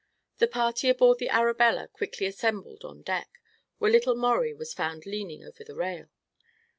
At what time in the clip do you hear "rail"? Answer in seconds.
5.75-6.09